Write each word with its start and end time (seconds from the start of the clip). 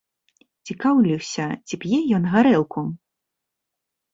Цікаўлюся, 0.69 1.45
ці 1.67 1.75
п'е 1.83 2.01
ён 2.19 2.23
гарэлку. 2.33 2.81